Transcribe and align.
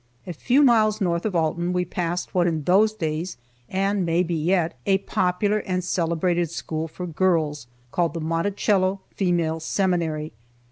A 0.25 0.33
few 0.33 0.63
miles 0.63 0.99
north 0.99 1.27
of 1.27 1.35
Alton 1.35 1.73
we 1.73 1.85
passed 1.85 2.33
what 2.33 2.47
was 2.47 2.51
in 2.55 2.63
those 2.63 2.91
days 2.91 3.37
(and 3.69 4.03
may 4.03 4.23
be 4.23 4.33
yet) 4.33 4.75
a 4.87 4.97
popular 4.97 5.59
and 5.59 5.83
celebrated 5.83 6.49
school 6.49 6.87
for 6.87 7.05
girls, 7.05 7.67
called 7.91 8.15
the 8.15 8.19
"Monticello 8.21 9.01
Female 9.15 9.59
Seminary." 9.59 10.31